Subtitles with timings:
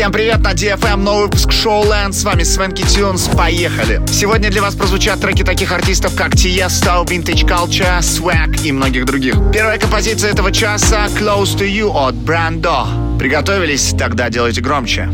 [0.00, 4.00] Всем привет на DFM, новый выпуск Showland, с вами Свенки Тюнс, поехали!
[4.08, 9.34] Сегодня для вас прозвучат треки таких артистов, как Tiesto, Vintage Culture, Swag и многих других.
[9.52, 13.18] Первая композиция этого часа Close to You от Brando.
[13.18, 13.94] Приготовились?
[13.98, 15.06] Тогда делайте громче.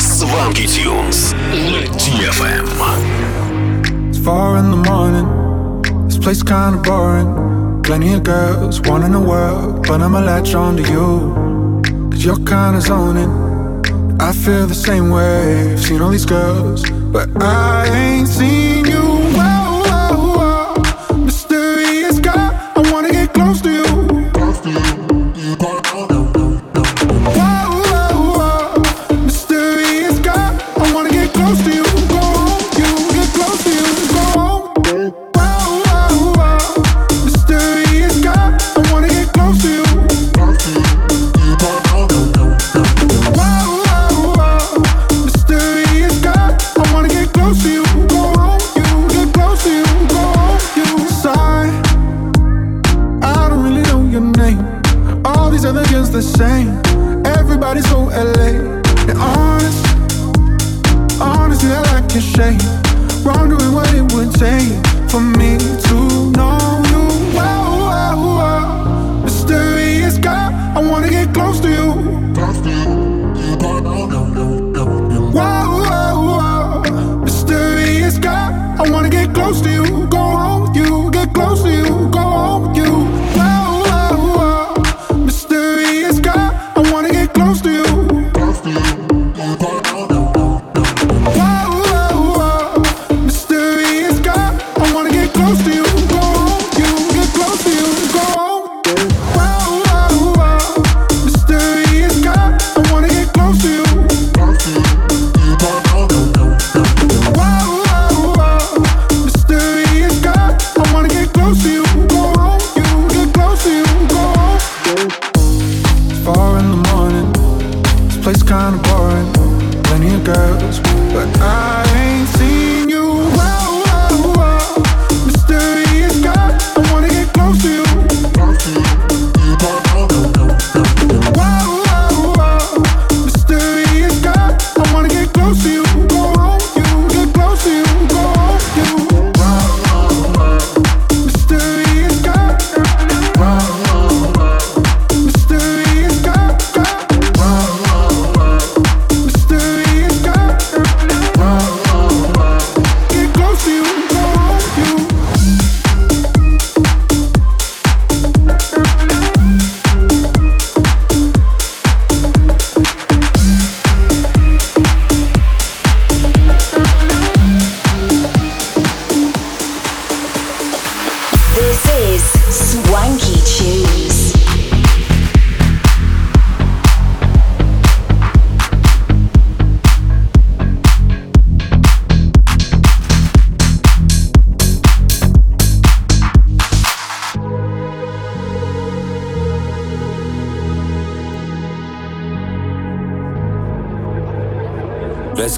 [0.00, 2.68] Сванки Тюнс на DFM.
[4.10, 5.28] It's four in the morning.
[6.08, 7.82] This place kinda boring.
[7.84, 12.10] Plenty of girls, one in the world, but I'ma latch on to you.
[12.10, 13.51] Cause you're kinda zoning.
[14.22, 15.72] I feel the same way.
[15.72, 19.01] I've seen all these girls, but I ain't seen you.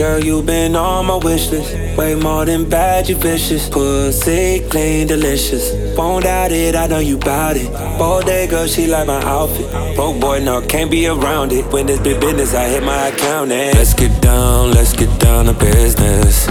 [0.00, 1.74] Girl, you been on my wish list.
[1.98, 3.68] Way more than bad, you vicious.
[3.68, 5.74] Pussy clean, delicious.
[5.94, 7.70] Won't doubt it, I know you bout it.
[7.98, 9.70] Bold day girl, she like my outfit.
[9.96, 11.70] Broke boy, no, can't be around it.
[11.70, 15.44] When it's big business, I hit my account and let's get down, let's get down
[15.44, 16.46] to business.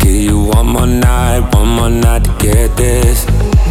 [0.00, 3.26] Give you one more night, one more night to get this.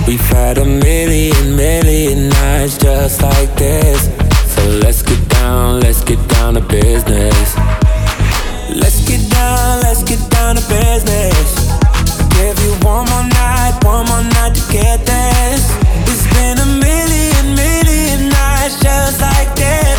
[0.05, 4.05] We've had a million, million nights just like this.
[4.53, 7.55] So let's get down, let's get down to business
[9.83, 11.49] let's get down to business.
[12.37, 15.61] Give you one more night, one more night to get this.
[16.09, 19.97] It's been a million, million nights just like this.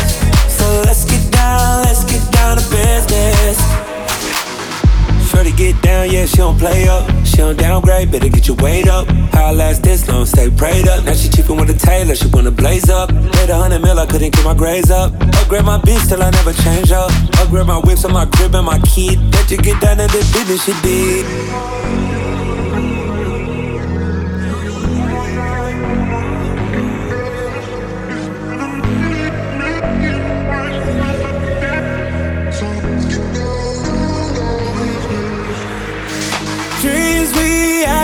[0.57, 3.59] So let's get down, let's get down to business.
[5.57, 7.20] Get down, yeah, she don't play up.
[7.41, 9.07] Don't downgrade, better get your weight up.
[9.33, 11.03] How I last this long, stay prayed up.
[11.05, 13.09] Now she cheapin' with a tailor, she wanna blaze up.
[13.09, 15.11] Paid a hundred mil, I couldn't get my grades up.
[15.41, 17.09] Upgrade my bitch till I never change up.
[17.39, 19.17] Upgrade my whips on my crib and my kid.
[19.33, 22.00] Let you get down to the business she did.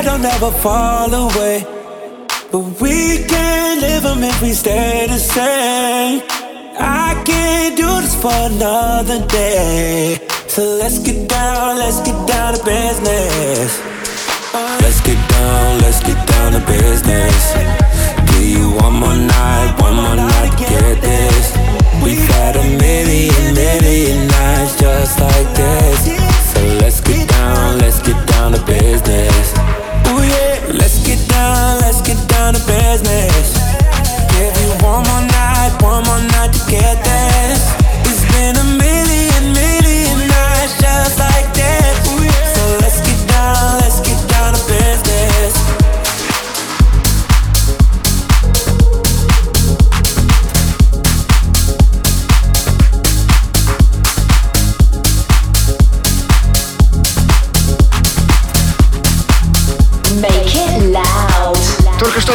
[0.08, 1.66] Don't ever fall away.
[2.52, 6.22] But we can't live them if we stay the same.
[6.80, 10.18] I can't do this for another day.
[10.48, 13.72] So let's get down, let's get down to business.
[14.82, 17.42] Let's get down, let's get down to business.
[18.32, 21.46] Give you one more night, one more night to get this.
[22.04, 26.17] We've had a million, million nights just like this.
[26.58, 29.54] So let's get down, let's get down to business.
[30.10, 33.54] Ooh yeah, let's get down, let's get down to business.
[34.34, 37.62] Give you one more night, one more night to get this.
[38.10, 41.94] It's been a million, million nights just like this.
[42.58, 45.57] So let's get down, let's get down to business.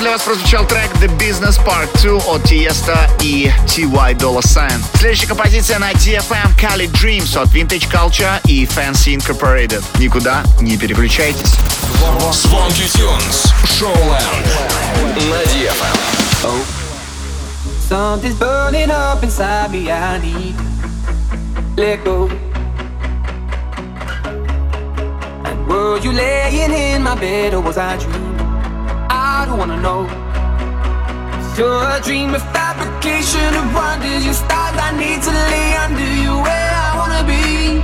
[0.03, 4.15] Для вас прозвучал трек The Business Part 2 от Tiesto и T.Y.
[4.15, 4.83] Dolla Sign.
[4.99, 9.85] Следующая композиция на DFM Cali Dreams от Vintage Culture и Fancy Incorporated.
[10.01, 11.55] Никуда не переключайтесь.
[12.33, 13.53] Звонки Тюнс.
[13.79, 14.47] Шоуленд.
[15.31, 15.97] На DFM.
[17.89, 19.89] Something's burning up inside me.
[19.89, 20.57] I need
[21.77, 22.29] let go.
[25.45, 28.22] And were you laying in my bed or was I dreaming?
[29.43, 30.07] I don't wanna know.
[31.59, 34.23] You're a dream of fabrication of wonders.
[34.25, 37.83] You stars I need to lay under you where I wanna be.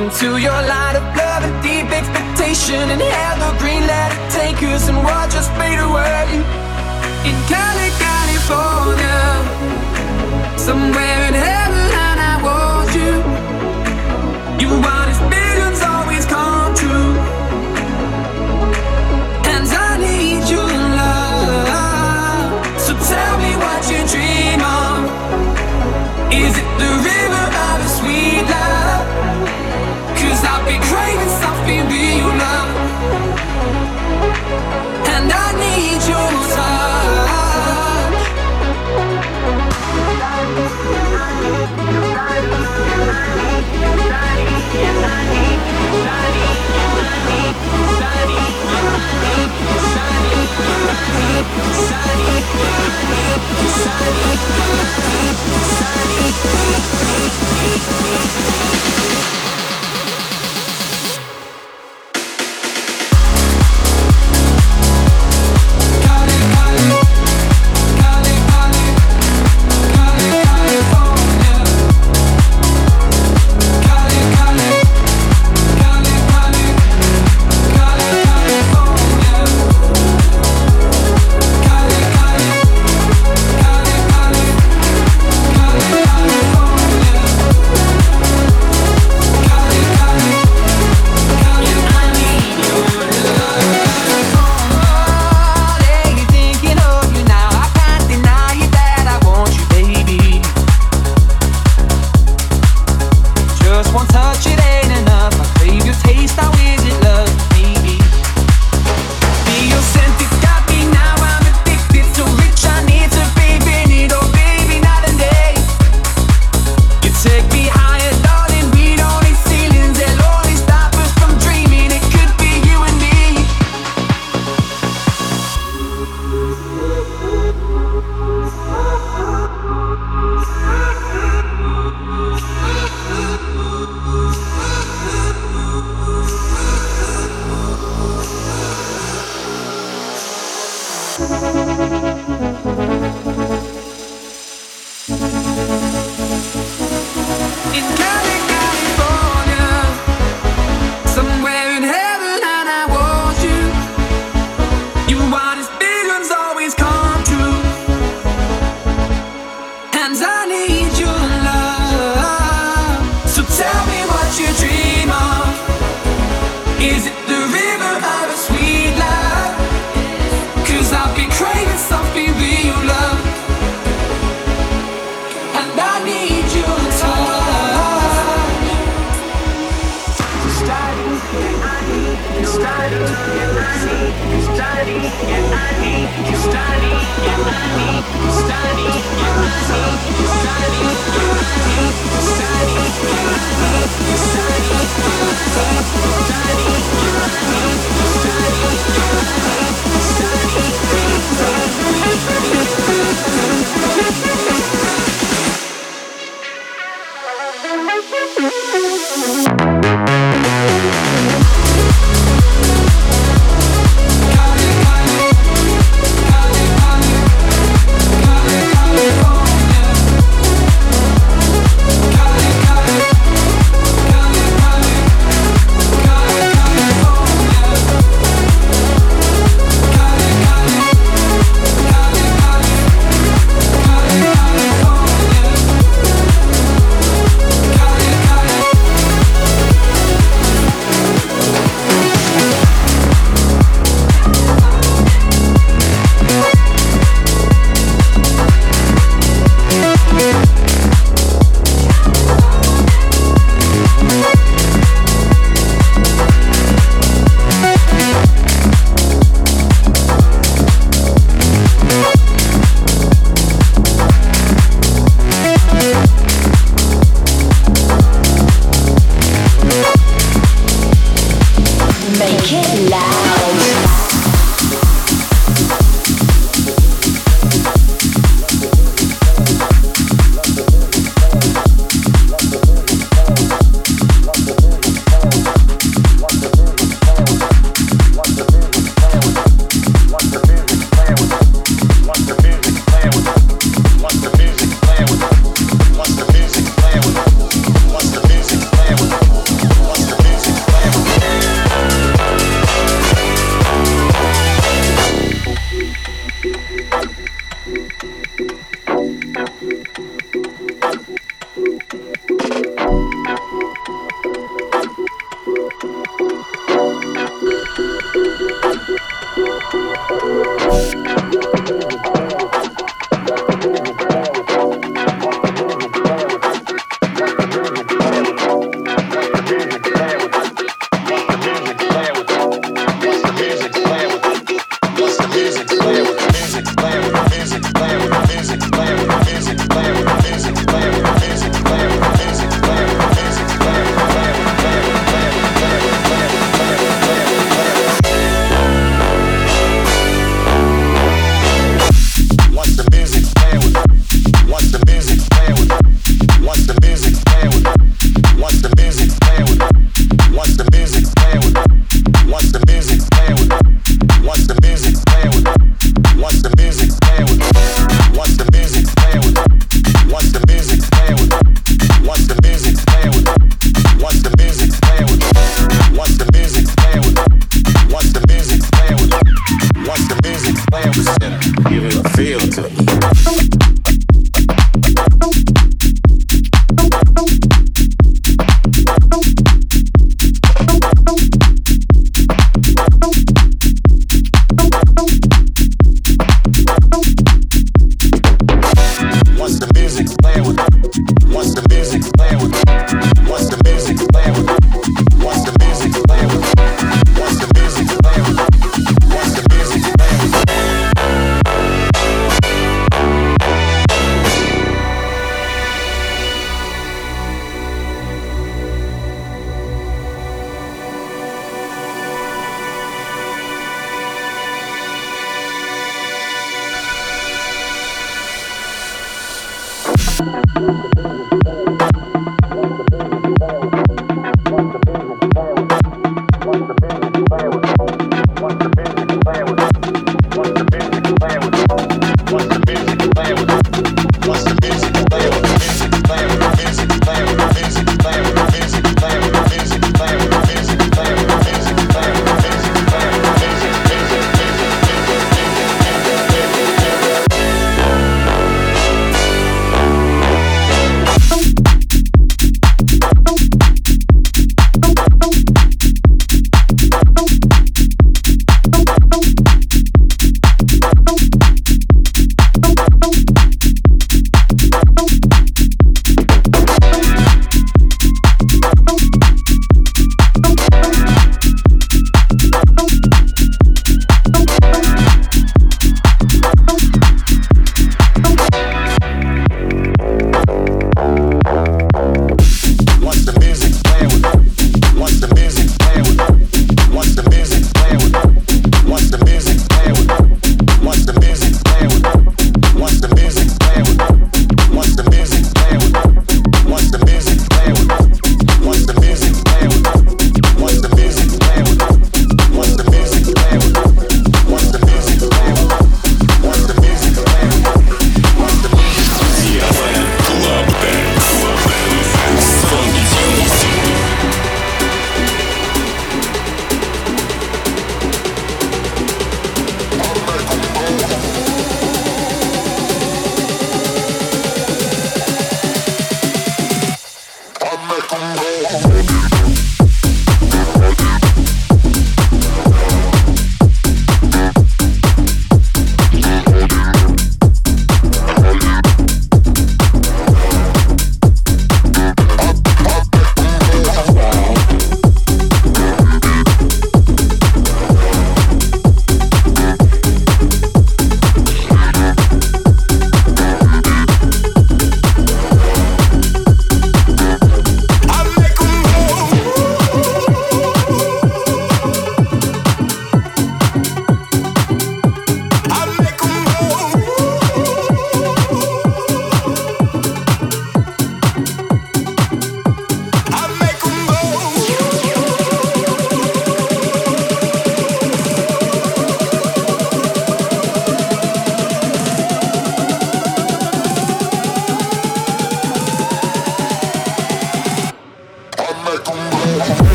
[0.00, 4.96] Into your light of love and deep expectation and evergreen let it take us and
[5.04, 6.24] watch us fade away.
[7.28, 9.20] In Cali, California,
[52.14, 52.30] Sunny,
[55.76, 56.30] sunny, sunny,
[57.80, 59.43] sunny,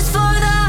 [0.00, 0.59] is for the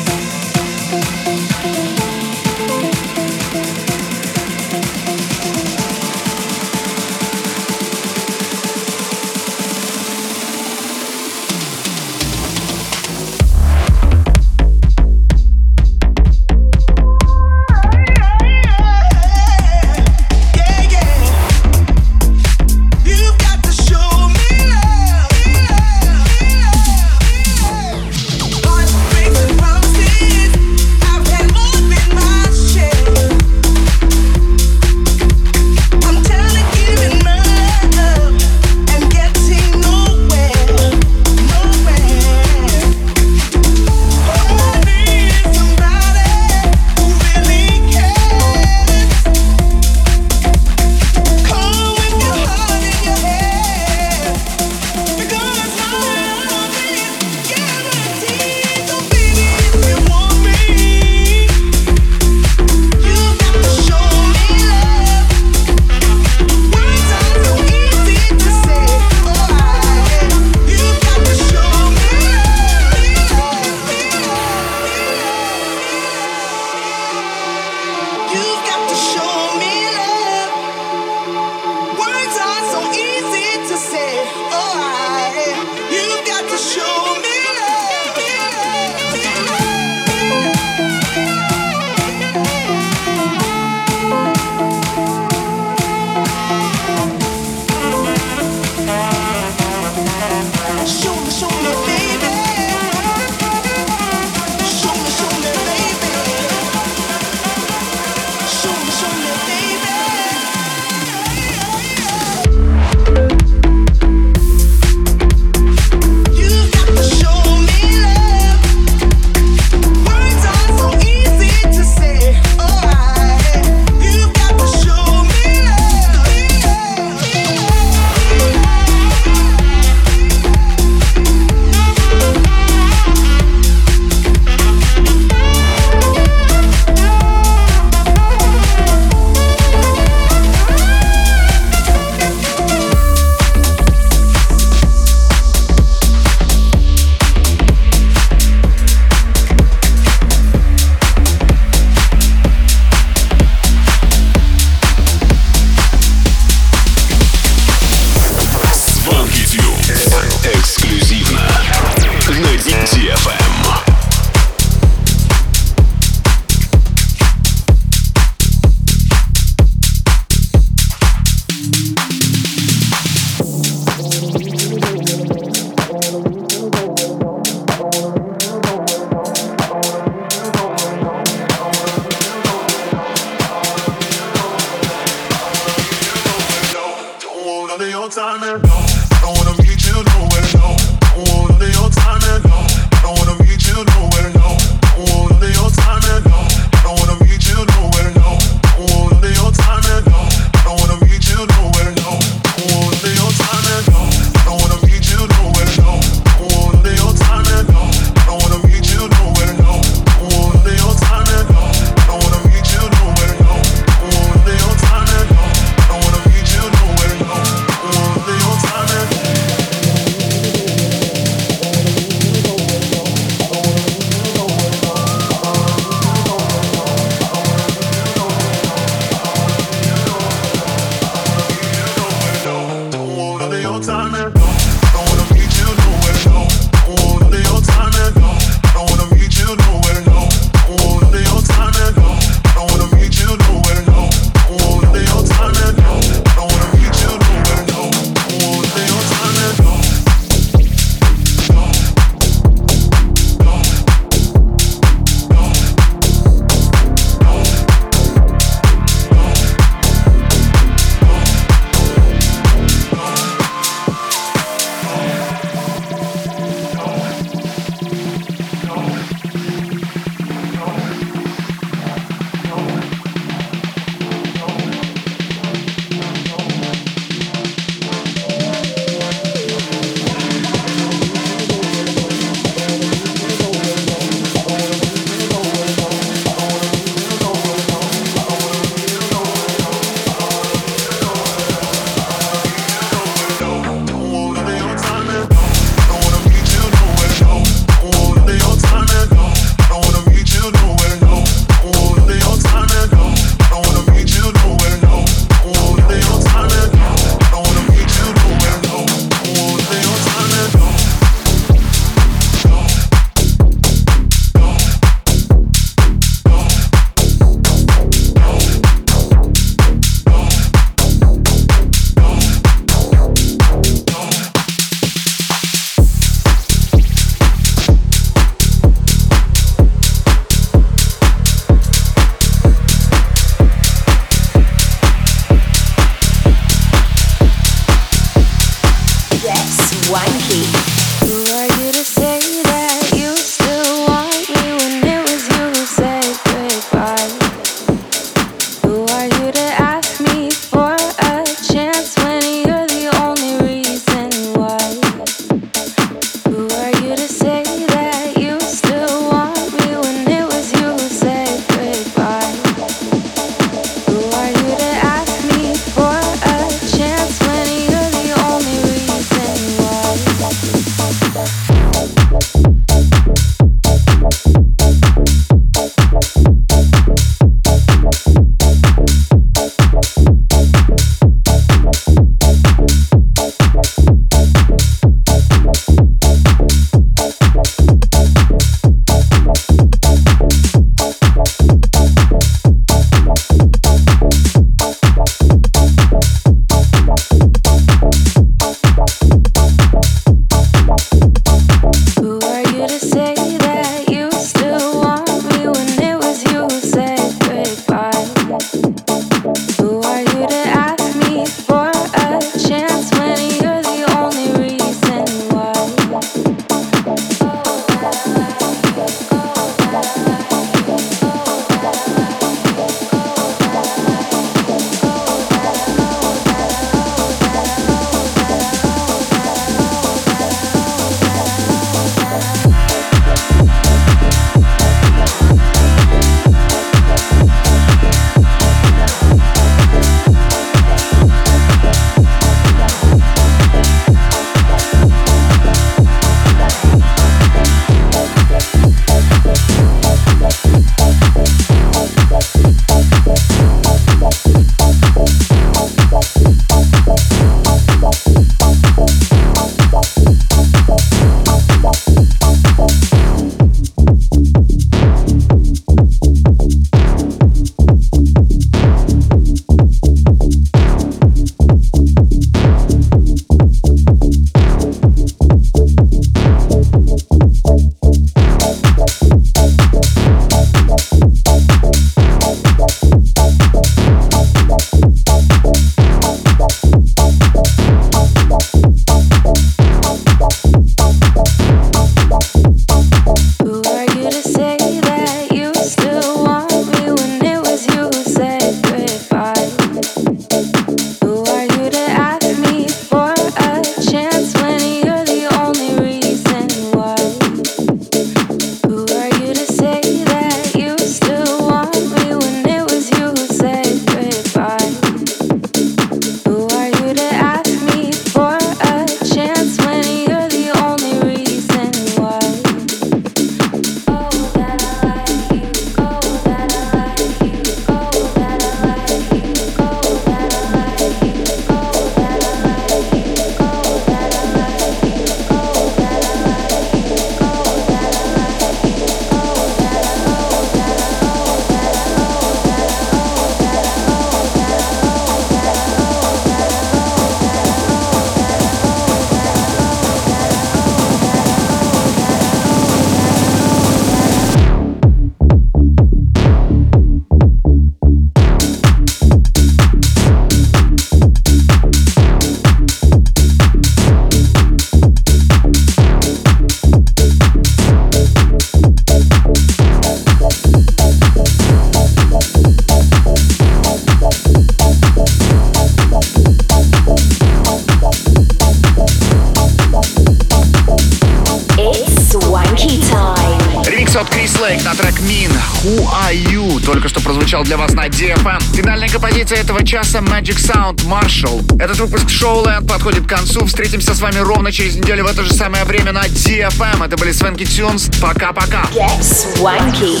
[589.76, 591.62] часа Magic Sound Marshall.
[591.62, 593.44] Этот выпуск Showland подходит к концу.
[593.44, 596.82] Встретимся с вами ровно через неделю в это же самое время на DFM.
[596.82, 597.90] Это были Свенки Тюнс.
[598.00, 598.62] Пока-пока.
[598.72, 600.00] Get swanky.